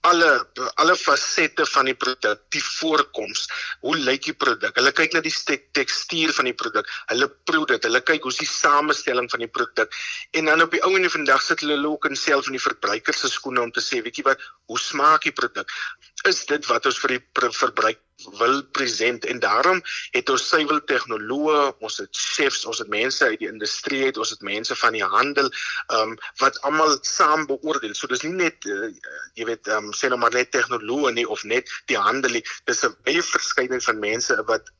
alle 0.06 0.30
alle 0.74 0.94
fasette 0.96 1.66
van 1.66 1.88
die 1.88 1.94
produk, 1.98 2.42
die 2.54 2.62
voorkoms, 2.62 3.46
hoe 3.82 3.96
lyk 3.98 4.28
die 4.28 4.36
produk? 4.38 4.74
Hulle 4.78 4.92
kyk 4.94 5.16
na 5.16 5.22
die 5.24 5.32
tekstuur 5.78 6.34
van 6.36 6.48
die 6.50 6.54
produk. 6.54 6.88
Hulle 7.10 7.28
proe 7.48 7.66
dit. 7.72 7.88
Hulle 7.88 8.02
kyk 8.06 8.28
hoe's 8.28 8.38
die 8.40 8.48
samestelling 8.50 9.28
van 9.32 9.42
die 9.42 9.50
produk. 9.58 9.94
En 10.38 10.50
dan 10.50 10.62
op 10.62 10.74
die 10.74 10.82
ou 10.86 10.92
en 10.94 11.08
die 11.08 11.24
dag 11.26 11.42
sit 11.42 11.64
hulle 11.64 11.78
ook 11.88 12.06
in 12.10 12.18
self 12.18 12.50
in 12.50 12.58
die 12.58 12.62
verbruiker 12.62 13.16
se 13.16 13.30
skoene 13.32 13.64
om 13.64 13.72
te 13.74 13.82
sê, 13.84 14.02
weet 14.04 14.20
jy 14.20 14.26
wat, 14.30 14.42
hoe 14.70 14.78
smaak 14.80 15.26
die 15.26 15.34
produk? 15.34 15.72
Is 16.24 16.44
dit 16.46 16.66
wat 16.66 16.86
ons 16.86 16.98
vir 16.98 17.16
die 17.16 17.22
verbruiker 17.34 18.02
wil 18.38 18.62
present 18.72 19.24
en 19.24 19.38
daarom 19.38 19.82
het 20.10 20.30
ons 20.32 20.48
suiwel 20.48 20.80
tegnoloë, 20.88 21.58
ons 21.84 21.98
het 22.00 22.16
chefs, 22.16 22.64
ons 22.64 22.78
het 22.78 22.88
mense 22.88 23.24
uit 23.24 23.38
die 23.42 23.50
industrie 23.50 24.06
het, 24.06 24.16
ons 24.16 24.32
het 24.32 24.42
mense 24.46 24.76
van 24.76 24.96
die 24.96 25.04
handel, 25.04 25.50
ehm 25.92 26.14
um, 26.14 26.16
wat 26.40 26.60
almal 26.68 26.96
saam 27.02 27.46
beoordeel. 27.46 27.94
So 27.94 28.08
dis 28.08 28.24
nie 28.24 28.32
net 28.32 28.64
uh, 28.64 28.88
jy 29.34 29.48
weet 29.50 29.68
ehm 29.68 29.90
um, 29.90 29.92
sê 29.92 30.08
nou 30.08 30.18
maar 30.22 30.34
net 30.34 30.50
tegnoloë 30.56 31.12
nie 31.18 31.26
of 31.28 31.44
net 31.44 31.70
die 31.92 32.00
handel 32.00 32.38
nie. 32.38 32.44
Dis 32.64 32.84
'n 32.84 32.96
baie 33.04 33.22
verskeidenheid 33.22 33.84
van 33.84 34.00
mense 34.00 34.40
wat 34.48 34.72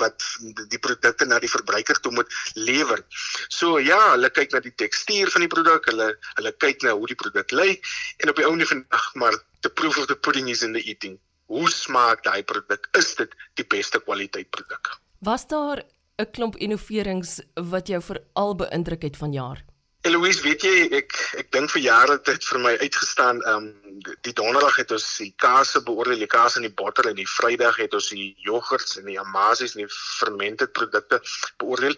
wat 0.00 0.24
die 0.72 0.78
produkte 0.78 1.26
na 1.26 1.38
die 1.38 1.50
verbruiker 1.50 2.00
toe 2.00 2.12
moet 2.12 2.30
lewer. 2.54 3.04
So 3.48 3.78
ja, 3.78 4.00
hulle 4.14 4.30
kyk 4.30 4.52
na 4.52 4.60
die 4.64 4.74
tekstuur 4.74 5.30
van 5.34 5.44
die 5.44 5.52
produk, 5.52 5.90
hulle 5.92 6.14
hulle 6.38 6.52
kyk 6.64 6.82
na 6.82 6.96
hoe 6.96 7.10
die 7.10 7.18
produk 7.18 7.52
lyk 7.52 7.84
en 8.22 8.32
op 8.32 8.40
die 8.40 8.46
ou 8.48 8.56
en 8.56 8.86
ag 8.88 9.14
maar 9.14 9.36
the 9.62 9.70
proof 9.70 9.98
of 9.98 10.06
the 10.06 10.16
pudding 10.16 10.48
is 10.48 10.62
in 10.62 10.72
the 10.72 10.82
eating 10.82 11.18
hoe 11.46 11.70
smaak 11.70 12.24
daai 12.24 12.42
produk? 12.42 12.88
Is 12.98 13.14
dit 13.18 13.34
die 13.58 13.66
beste 13.66 14.00
kwaliteit 14.00 14.50
produk? 14.50 14.96
Was 15.18 15.46
daar 15.46 15.82
'n 16.18 16.30
klomp 16.30 16.56
innoverings 16.56 17.40
wat 17.54 17.88
jou 17.88 18.02
veral 18.02 18.54
beïndruk 18.54 19.02
het 19.02 19.16
vanjaar? 19.16 19.64
Eloise, 20.04 20.42
weet 20.44 20.64
jy, 20.66 20.72
ek 20.98 21.14
ek 21.40 21.46
dink 21.54 21.70
vir 21.72 21.80
jare 21.80 22.16
het 22.18 22.26
dit 22.28 22.42
vir 22.44 22.60
my 22.60 22.72
uitgestaan. 22.82 23.38
Ehm 23.48 23.68
um, 23.70 24.10
die 24.26 24.34
donderdag 24.36 24.76
het 24.76 24.90
ons 24.92 25.06
die 25.16 25.30
kaas 25.40 25.70
beoordeel, 25.86 26.20
die 26.20 26.28
kaas 26.34 26.58
en 26.58 26.66
die 26.66 26.74
botter 26.80 27.08
en 27.08 27.16
die 27.16 27.30
Vrydag 27.30 27.78
het 27.80 27.96
ons 27.96 28.10
die 28.12 28.34
jogurts 28.44 28.98
en 29.00 29.08
die 29.08 29.16
amasies 29.22 29.72
en 29.72 29.86
die 29.86 29.94
fermented 29.94 30.74
produkte 30.76 31.22
beoordeel. 31.62 31.96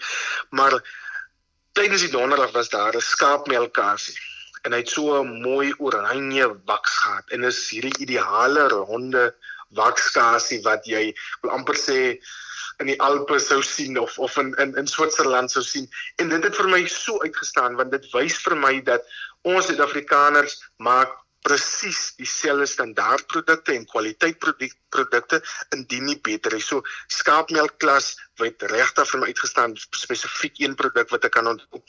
Maar 0.54 0.78
tydens 1.74 2.06
die 2.06 2.12
donderdag 2.14 2.54
was 2.54 2.70
daar 2.70 2.94
'n 2.94 3.02
skaapmelkkaasie 3.08 4.14
en 4.62 4.72
hy 4.72 4.84
het 4.84 4.94
so 4.94 5.18
'n 5.24 5.42
mooi 5.42 5.74
oranje 5.78 6.46
waks 6.70 6.94
gehad 7.02 7.34
en 7.34 7.50
is 7.50 7.58
hierdie 7.74 7.98
ideale 8.06 8.68
ronde 8.68 9.34
wakskasie 9.74 10.62
wat 10.62 10.86
jy 10.86 11.10
wil 11.42 11.50
amper 11.58 11.74
sê 11.74 12.00
in 12.82 12.90
die 12.90 12.98
Alpe 13.00 13.38
sou 13.40 13.62
sien 13.62 13.98
of 13.98 14.18
of 14.18 14.36
in 14.36 14.54
in 14.62 14.74
in 14.76 14.86
Switserland 14.86 15.50
sou 15.50 15.64
sien. 15.64 15.88
En 16.16 16.28
dit 16.28 16.44
het 16.44 16.56
vir 16.56 16.68
my 16.68 16.82
so 16.86 17.20
uitgestaan 17.24 17.76
want 17.76 17.90
dit 17.94 18.10
wys 18.12 18.38
vir 18.44 18.56
my 18.56 18.74
dat 18.84 19.06
ons 19.42 19.66
Suid-Afrikaners 19.66 20.58
maak 20.76 21.14
presies 21.46 22.14
dieselfde 22.18 22.66
standaardprodukte 22.66 23.74
en 23.76 23.84
kwaliteitprodukte 23.86 25.38
indien 25.76 26.08
nie 26.08 26.18
beter 26.28 26.56
is. 26.58 26.66
So 26.66 26.82
skaapmelkklas 27.12 28.16
het 28.40 28.64
regtig 28.72 29.08
vir 29.10 29.20
my 29.22 29.28
uitgestaan 29.30 29.76
spesifiek 29.78 30.58
een 30.60 30.74
produk 30.76 31.12
wat 31.14 31.24
ek 31.28 31.36
kan 31.36 31.48
onthou. 31.52 31.80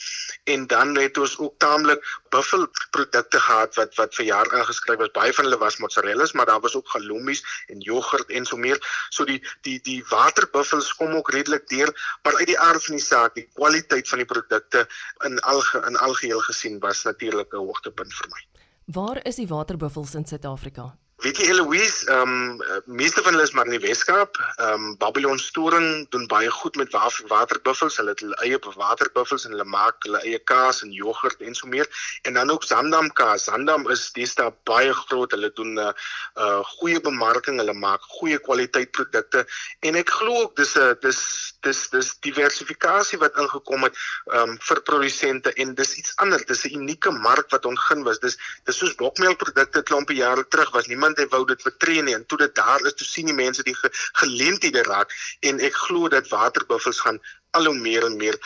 En 0.53 0.67
dan 0.71 0.93
het 0.99 1.17
ons 1.17 1.33
ook 1.41 1.57
taamlik 1.63 2.05
buffel 2.33 2.67
produkte 2.95 3.41
gehad 3.47 3.75
wat 3.79 3.97
wat 3.99 4.15
vir 4.19 4.29
jaar 4.29 4.51
ingeskryf 4.59 5.01
was. 5.01 5.13
Baie 5.17 5.33
van 5.33 5.49
hulle 5.49 5.59
was 5.63 5.79
mozzarellas, 5.83 6.35
maar 6.37 6.47
daar 6.51 6.61
was 6.63 6.77
ook 6.77 6.93
halloumis 6.93 7.43
en 7.73 7.81
jogurt 7.89 8.29
en 8.29 8.45
so 8.45 8.61
meer. 8.61 8.79
So 9.09 9.25
die 9.25 9.41
die 9.67 9.79
die 9.89 9.99
waterbuffels 10.11 10.93
kom 11.01 11.15
ook 11.17 11.33
redelik 11.33 11.67
deur, 11.73 11.91
maar 12.23 12.37
uit 12.37 12.53
die 12.53 12.59
aard 12.59 12.85
van 12.85 12.99
die 12.99 13.05
saak, 13.05 13.35
die 13.35 13.49
kwaliteit 13.53 14.07
van 14.07 14.23
die 14.23 14.29
produkte 14.29 14.85
in 15.25 15.39
alge 15.39 15.81
in 15.87 15.97
algeheel 15.97 16.45
gesien 16.51 16.79
was 16.79 17.03
natuurlik 17.09 17.53
'n 17.53 17.65
hoogtepunt 17.65 18.13
vir 18.21 18.29
my. 18.35 18.56
Waar 18.87 19.25
is 19.25 19.35
die 19.35 19.47
waterbuffels 19.47 20.15
in 20.15 20.25
Suid-Afrika? 20.25 20.97
Weet 21.17 21.39
jy 21.41 21.47
Eloise, 21.49 22.05
ehm 22.13 22.33
um, 22.61 22.83
meeste 22.85 23.23
van 23.25 23.33
hulle 23.33 23.45
is 23.47 23.51
maar 23.57 23.65
in 23.65 23.73
die 23.73 23.81
Weskaap. 23.81 24.37
Ehm 24.61 24.73
um, 24.73 24.97
Babylon 25.01 25.39
Storing 25.41 26.05
doen 26.13 26.27
baie 26.29 26.51
goed 26.51 26.75
met 26.77 26.93
waterbuffels. 27.27 27.97
Hulle 27.97 28.13
het 28.13 28.19
hulle 28.21 28.37
eie 28.45 28.59
waterbuffels 28.61 29.47
en 29.47 29.55
hulle 29.55 29.65
maak 29.65 30.05
hulle 30.05 30.21
eie 30.21 30.37
kaas 30.37 30.83
en 30.85 30.91
jogurt 30.93 31.41
en 31.41 31.57
so 31.57 31.67
meer. 31.67 31.89
En 32.21 32.37
dan 32.37 32.53
ook 32.53 32.63
Zandam 32.63 33.09
kaas. 33.17 33.47
Zandam 33.49 33.89
is 33.89 34.11
deesdae 34.13 34.53
baie 34.69 34.93
groot. 34.93 35.31
Hulle 35.31 35.49
doen 35.57 35.73
'n 35.73 35.87
uh, 35.87 35.93
uh, 36.35 36.61
goeie 36.77 37.01
bemarking. 37.01 37.57
Hulle 37.57 37.73
maak 37.73 38.05
goeie 38.19 38.37
kwaliteit 38.37 38.91
produkte 38.91 39.47
en 39.79 39.95
ek 39.95 40.13
glo 40.19 40.41
ook 40.43 40.55
dis 40.55 40.77
'n 40.77 40.97
dis 41.01 41.19
dis 41.61 41.89
dis 41.89 42.13
diversifikasie 42.19 43.17
wat 43.17 43.33
ingekom 43.41 43.89
het 43.89 43.97
ehm 44.29 44.53
um, 44.53 44.57
vir 44.69 44.81
produsente 44.81 45.53
en 45.53 45.73
dis 45.73 45.97
iets 45.97 46.13
anders. 46.15 46.45
Dis 46.45 46.63
'n 46.63 46.77
unieke 46.77 47.09
mark 47.09 47.49
wat 47.49 47.65
ontgin 47.65 48.03
was. 48.03 48.19
Dis 48.19 48.37
dis 48.63 48.77
soos 48.77 48.95
bokmeelprodukte 48.95 49.81
klompe 49.83 50.13
jare 50.13 50.47
terug 50.47 50.71
was 50.71 50.85
niemand 50.85 51.05
niemand 51.07 51.17
het 51.17 51.31
wou 51.31 51.45
dit 51.45 51.61
vertree 51.61 52.01
nie 52.03 52.15
en 52.15 52.25
toe 52.25 52.37
dit 52.37 52.55
daar 52.55 52.81
is 52.85 52.93
toe 52.93 53.07
sien 53.07 53.25
die 53.25 53.35
mense 53.35 53.63
die 53.63 53.75
ge 53.75 53.89
geleenthede 54.21 54.83
raak 54.83 55.13
en 55.41 55.59
ek 55.59 55.73
glo 55.73 56.09
dat 56.09 56.29
waterbuffels 56.29 56.99
gaan 56.99 57.19
al 57.51 57.65
hoe 57.65 57.75
meer 57.75 58.05
en 58.05 58.17
meer 58.17 58.37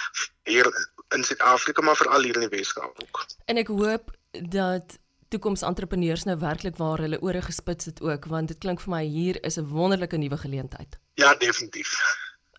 hier 0.43 0.67
in 1.15 1.23
Suid-Afrika 1.23 1.81
maar 1.81 1.97
veral 1.97 2.23
hier 2.23 2.35
in 2.35 2.47
die 2.47 2.57
Weskaap 2.57 3.01
ook. 3.01 3.25
En 3.45 3.57
ek 3.57 3.67
hoop 3.67 4.11
dat 4.31 4.97
toekomsentrepreneurs 5.31 6.25
nou 6.27 6.37
werklik 6.39 6.77
waar 6.77 6.99
hulle 6.99 7.21
ore 7.21 7.41
gespits 7.41 7.85
het 7.85 8.01
ook 8.01 8.25
want 8.25 8.47
dit 8.47 8.59
klink 8.59 8.81
vir 8.81 8.91
my 8.91 9.05
hier 9.05 9.43
is 9.43 9.57
'n 9.57 9.67
wonderlike 9.67 10.17
nuwe 10.17 10.37
geleentheid. 10.37 10.99
Ja, 11.15 11.35
definitief. 11.35 11.97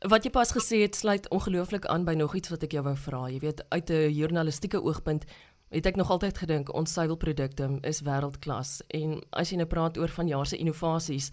Wat 0.03 0.25
jy 0.25 0.31
pas 0.31 0.51
gesê 0.51 0.83
het 0.83 0.97
sluit 0.97 1.29
ongelooflik 1.29 1.87
aan 1.87 2.05
by 2.05 2.13
nog 2.13 2.35
iets 2.35 2.49
wat 2.49 2.63
ek 2.63 2.73
jou 2.73 2.83
wou 2.83 2.97
vra. 2.97 3.29
Jy 3.29 3.39
weet 3.39 3.65
uit 3.69 3.91
'n 3.91 4.11
journalistieke 4.11 4.83
oogpunt 4.83 5.25
het 5.73 5.87
ek 5.89 5.97
nog 5.97 6.11
altyd 6.11 6.39
gedink 6.39 6.73
ons 6.77 6.93
suiwelprodukte 6.93 7.69
is 7.89 8.03
wêreldklas. 8.05 8.81
En 8.93 9.21
as 9.31 9.51
jy 9.51 9.61
nou 9.61 9.69
praat 9.69 9.99
oor 9.99 10.13
vanjaar 10.13 10.47
se 10.47 10.61
innovasies 10.61 11.31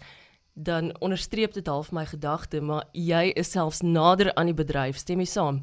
dan 0.54 0.90
onderstreep 1.00 1.52
dit 1.54 1.66
half 1.66 1.92
my 1.92 2.06
gedagte 2.06 2.60
maar 2.60 2.88
jy 2.92 3.30
is 3.36 3.52
selfs 3.52 3.84
nader 3.84 4.34
aan 4.34 4.50
die 4.50 4.56
bedryf. 4.56 4.98
Stem 4.98 5.22
jy 5.22 5.28
saam 5.28 5.62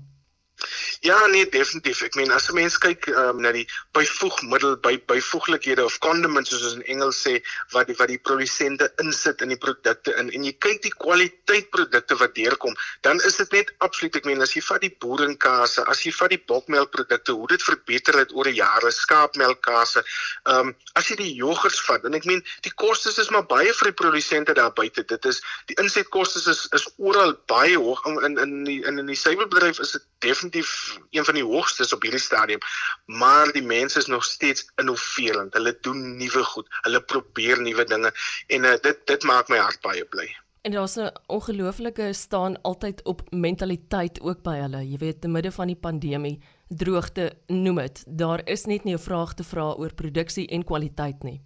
Ja 1.01 1.25
nee 1.27 1.49
definitief. 1.49 2.01
Ek 2.01 2.15
meen 2.15 2.31
as 2.31 2.49
'n 2.49 2.55
mens 2.55 2.77
kyk 2.77 3.07
um, 3.07 3.41
na 3.41 3.51
die 3.51 3.67
byvoegmiddel 3.93 4.77
by 4.81 4.97
byvoeglikhede 5.05 5.83
of 5.83 5.97
condiments 6.01 6.49
soos 6.49 6.73
in 6.73 6.85
Engels 6.89 7.21
sê 7.21 7.37
wat 7.71 7.87
die 7.87 7.95
wat 7.99 8.09
die 8.09 8.17
produsente 8.17 8.89
insit 9.03 9.41
in 9.41 9.53
die 9.53 9.59
produkte 9.61 10.15
in 10.17 10.31
en 10.33 10.43
jy 10.43 10.53
kyk 10.57 10.81
die 10.81 10.93
kwaliteit 10.97 11.69
produkte 11.69 12.17
wat 12.17 12.33
deurkom, 12.35 12.73
dan 13.01 13.21
is 13.29 13.37
dit 13.37 13.51
net 13.51 13.73
absoluut 13.77 14.15
ek 14.15 14.25
meen 14.25 14.41
as 14.41 14.55
jy 14.55 14.63
vat 14.65 14.81
die 14.81 14.95
boerenkase, 15.03 15.85
as 15.85 16.01
jy 16.05 16.11
vat 16.17 16.33
die 16.33 16.41
bokmelkprodukte, 16.49 17.31
hoe 17.31 17.47
dit 17.47 17.63
verbeter 17.63 18.17
het 18.17 18.33
oor 18.33 18.49
die 18.49 18.57
jare, 18.57 18.91
skaapmelkkase. 18.91 20.03
Ehm 20.47 20.73
um, 20.73 20.75
as 20.97 21.11
jy 21.11 21.19
die 21.21 21.33
jogurts 21.37 21.79
vat 21.85 22.05
en 22.09 22.17
ek 22.17 22.25
meen 22.25 22.41
die 22.65 22.73
kostes 22.73 23.19
is 23.21 23.29
maar 23.29 23.45
baie 23.45 23.69
vir 23.69 23.91
die 23.91 23.99
produsente 24.01 24.53
daar 24.57 24.73
buite. 24.73 25.05
Dit 25.05 25.25
is 25.29 25.43
die 25.69 25.77
insetkostes 25.77 26.47
is 26.47 26.65
is 26.73 26.89
oral 26.97 27.37
baie 27.45 27.77
hoog 27.77 28.01
in 28.09 28.17
in 28.25 28.37
in 28.47 28.63
die 28.65 28.81
in 28.81 28.97
in 28.99 29.13
die 29.13 29.19
suiwerbedryf 29.19 29.79
is 29.79 29.91
dit 29.91 30.05
definitief 30.25 30.86
een 31.09 31.25
van 31.25 31.33
die 31.33 31.43
hoogstes 31.43 31.93
op 31.93 32.01
hierdie 32.01 32.21
stadium, 32.21 32.59
maar 33.05 33.51
die 33.51 33.65
mense 33.65 33.99
is 33.99 34.05
nog 34.05 34.25
steeds 34.25 34.67
innoverend. 34.75 35.53
Hulle 35.53 35.77
doen 35.81 36.17
nuwe 36.17 36.43
goed. 36.43 36.67
Hulle 36.81 37.01
probeer 37.01 37.61
nuwe 37.61 37.83
dinge 37.83 38.11
en 38.47 38.63
uh, 38.63 38.75
dit 38.81 39.05
dit 39.05 39.23
maak 39.23 39.49
my 39.49 39.57
hart 39.57 39.81
baie 39.81 40.05
bly. 40.05 40.27
En 40.61 40.71
daar's 40.71 40.95
'n 40.95 41.11
ongelooflike 41.27 42.13
staan 42.13 42.61
altyd 42.61 43.03
op 43.03 43.21
mentaliteit 43.29 44.21
ook 44.21 44.41
by 44.43 44.55
hulle. 44.55 44.89
Jy 44.89 44.97
weet, 44.97 45.21
te 45.21 45.27
midde 45.27 45.51
van 45.51 45.67
die 45.67 45.75
pandemie, 45.75 46.41
droogte, 46.67 47.33
noem 47.47 47.75
dit, 47.75 48.03
daar 48.07 48.41
is 48.45 48.65
net 48.65 48.83
nie 48.83 48.93
'n 48.93 48.99
vraag 48.99 49.33
te 49.33 49.43
vra 49.43 49.71
oor 49.71 49.93
produksie 49.93 50.47
en 50.47 50.63
kwaliteit 50.63 51.23
nie. 51.23 51.41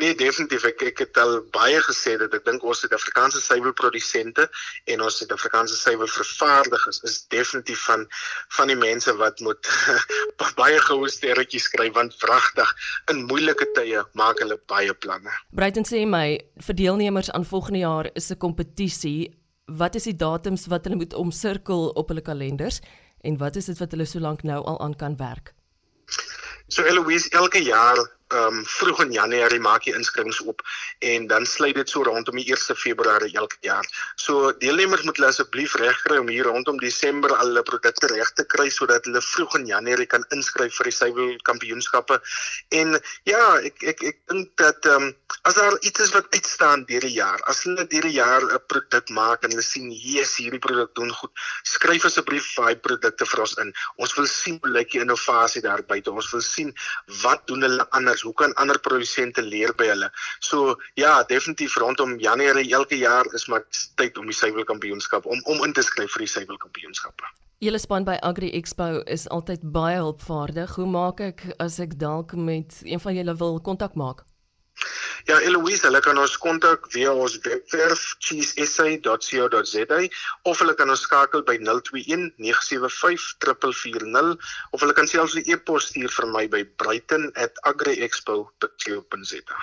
Nee, 0.00 0.14
definitief. 0.16 0.64
Ek 0.64 0.82
ek 0.88 1.00
het 1.04 1.18
al 1.20 1.34
baie 1.52 1.80
gesê 1.84 2.14
dat 2.20 2.32
ek 2.32 2.46
dink 2.46 2.62
ons 2.64 2.80
Suid-Afrikaanse 2.80 3.42
suiwelprodusente 3.44 4.46
en 4.88 5.02
ons 5.04 5.18
Suid-Afrikaanse 5.20 5.76
suiwelvervaardigers 5.76 7.02
is 7.08 7.18
definitief 7.34 7.82
van 7.90 8.06
van 8.56 8.72
die 8.72 8.78
mense 8.78 9.12
wat 9.20 9.42
moet 9.44 9.68
baie 10.60 10.80
goue 10.86 11.10
sterretjies 11.12 11.68
skryf 11.68 11.92
want 11.98 12.16
wragtig 12.24 12.72
in 13.12 13.26
moeilike 13.28 13.68
tye 13.76 14.00
maak 14.16 14.40
hulle 14.40 14.56
baie 14.72 14.94
planne. 15.04 15.36
Bruiten 15.52 15.84
sê 15.84 16.06
my, 16.08 16.40
vir 16.40 16.78
deelnemers 16.80 17.28
aan 17.36 17.44
volgende 17.44 17.84
jaar 17.84 18.08
is 18.14 18.32
'n 18.32 18.40
kompetisie. 18.40 19.28
Wat 19.68 19.94
is 19.94 20.08
die 20.08 20.16
datums 20.16 20.66
wat 20.72 20.88
hulle 20.88 20.96
moet 21.04 21.14
omsirkel 21.14 21.92
op 22.00 22.08
hulle 22.08 22.24
kalenders 22.24 22.80
en 23.20 23.36
wat 23.36 23.56
is 23.56 23.66
dit 23.66 23.78
wat 23.78 23.92
hulle 23.92 24.06
so 24.06 24.18
lank 24.18 24.42
nou 24.42 24.64
al 24.64 24.80
aan 24.80 24.96
kan 24.96 25.16
werk? 25.16 25.52
So 26.68 26.82
Eloise, 26.82 27.28
elke 27.30 27.60
jaar 27.62 27.98
ehm 28.32 28.58
um, 28.58 28.64
vroeg 28.66 29.02
in 29.04 29.12
Januarie 29.12 29.60
maak 29.60 29.86
jy 29.86 29.94
inskrywings 29.98 30.40
op 30.52 30.62
en 31.12 31.26
dan 31.26 31.46
sluit 31.46 31.74
dit 31.74 31.90
so 31.90 32.02
rondom 32.06 32.36
die 32.40 32.46
1 32.54 32.76
Februarie 32.76 33.34
elke 33.36 33.58
jaar. 33.60 33.86
So 34.16 34.52
deelnemers 34.64 35.04
moet 35.06 35.20
hulle 35.20 35.30
asseblief 35.32 35.74
regkry 35.80 36.18
om 36.22 36.28
hier 36.32 36.48
rondom 36.48 36.80
Desember 36.80 37.34
al 37.36 37.52
hulle 37.52 37.64
produkte 37.68 38.10
reg 38.14 38.32
te 38.38 38.46
kry 38.54 38.68
sodat 38.70 39.08
hulle 39.08 39.22
vroeg 39.22 39.58
in 39.60 39.66
Januarie 39.72 40.06
kan 40.06 40.24
inskryf 40.36 40.76
vir 40.78 40.90
die 40.90 40.96
suiwel 40.96 41.34
kampioenskappe. 41.48 42.20
En 42.80 42.96
ja, 43.28 43.42
ek 43.70 43.84
ek 43.94 44.06
ek 44.12 44.20
dink 44.32 44.56
dat 44.60 44.88
ehm 44.88 45.10
um, 45.10 45.14
as 45.42 45.54
daar 45.58 45.76
iets 45.80 46.00
is 46.00 46.12
wat 46.14 46.26
uitstaan 46.30 46.84
deur 46.86 47.02
die 47.02 47.16
jaar, 47.16 47.40
as 47.50 47.64
hulle 47.66 47.86
deur 47.90 48.06
die 48.06 48.16
jaar 48.18 48.42
'n 48.42 48.60
produk 48.72 49.08
maak 49.10 49.42
en 49.42 49.50
hulle 49.50 49.64
sien 49.66 49.90
yes, 49.90 50.36
hierdie 50.36 50.62
produk 50.62 50.94
doen 50.94 51.10
goed, 51.10 51.32
skryf 51.66 52.04
asseblief 52.04 52.52
daai 52.56 52.76
produkte 52.76 53.26
vir 53.26 53.40
ons 53.44 53.56
in. 53.64 53.72
Ons 53.96 54.14
wil 54.18 54.26
sien 54.26 54.58
hoe 54.62 54.70
lyk 54.76 54.92
die 54.94 55.02
innovasie 55.02 55.62
daar 55.62 55.82
buite. 55.82 56.12
Ons 56.12 56.30
wil 56.32 56.44
sien 56.46 56.70
wat 57.22 57.46
doen 57.50 57.66
hulle 57.66 57.86
anders 57.98 58.21
hoe 58.22 58.34
kan 58.34 58.54
ander 58.62 58.78
produsente 58.80 59.42
leer 59.42 59.74
by 59.78 59.90
hulle? 59.92 60.10
So 60.40 60.76
ja, 61.00 61.22
definitief 61.28 61.76
rondom 61.76 62.18
Januarie 62.22 62.72
elke 62.72 62.98
jaar 62.98 63.28
is 63.34 63.46
maar 63.46 63.64
tyd 64.00 64.18
om 64.18 64.26
die 64.26 64.36
suiwelkampioenskap 64.36 65.26
om 65.26 65.40
om 65.44 65.64
in 65.66 65.72
te 65.72 65.82
skryf 65.82 66.12
vir 66.16 66.26
die 66.26 66.32
suiwelkampioenskappe. 66.34 67.30
Julle 67.62 67.78
span 67.78 68.02
by 68.02 68.16
Agri 68.26 68.50
Expo 68.58 69.04
is 69.06 69.28
altyd 69.30 69.62
baie 69.74 70.00
hulpvaardig. 70.00 70.74
Hoe 70.74 70.86
maak 70.90 71.20
ek 71.22 71.44
as 71.62 71.78
ek 71.78 71.94
dalk 72.00 72.34
met 72.34 72.80
een 72.82 72.98
van 72.98 73.14
julle 73.14 73.36
wil 73.38 73.60
kontak 73.62 73.94
maak? 73.94 74.24
Ja, 75.26 75.40
Eloise, 75.40 75.86
hulle 75.86 76.00
kan 76.02 76.18
ons 76.18 76.38
kontak 76.38 76.90
via 76.90 77.12
ons 77.14 77.38
webwerf 77.44 78.16
cheesesa.co.za 78.18 80.08
of 80.42 80.58
hulle 80.58 80.74
kan 80.74 80.90
ons 80.90 81.00
skakel 81.06 81.42
by 81.46 81.58
021 81.62 82.32
975 82.36 83.36
440 83.38 84.36
of 84.72 84.80
hulle 84.80 84.92
kan 84.98 85.06
selfs 85.06 85.36
'n 85.36 85.42
e-pos 85.46 85.86
stuur 85.90 86.10
vir 86.10 86.26
my 86.26 86.48
by 86.48 86.64
brighton@agriexpo.co.za. 86.76 89.56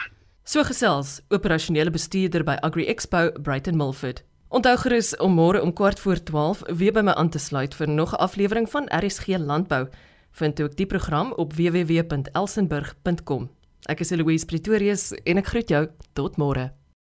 So 0.43 0.63
gesels 0.63 1.21
operasionele 1.29 1.91
bestuurder 1.91 2.43
by 2.43 2.57
Agri 2.61 2.88
Expo, 2.88 3.31
Brighton 3.38 3.77
Milford. 3.77 4.23
Onthou 4.49 4.77
gerus 4.81 5.13
om 5.17 5.33
môre 5.38 5.61
om 5.61 5.73
kwart 5.73 5.99
voor 5.99 6.23
12 6.23 6.61
weer 6.73 6.93
by 6.93 7.01
my 7.05 7.13
aan 7.13 7.29
te 7.29 7.39
sluit 7.39 7.75
vir 7.75 7.88
nog 7.88 8.13
'n 8.13 8.17
aflewering 8.17 8.69
van 8.69 8.89
RSG 8.89 9.27
Landbou. 9.38 9.88
Vind 10.31 10.61
ook 10.61 10.75
die 10.75 10.85
program 10.85 11.33
op 11.33 11.53
www.elsenburg.com. 11.53 13.58
Ek 13.88 14.01
is 14.03 14.12
Louise 14.12 14.45
Pretorius 14.45 15.13
en 15.24 15.39
ek 15.39 15.53
groet 15.53 15.71
jou 15.71 15.86
tot 16.17 16.36
môre. 16.41 16.71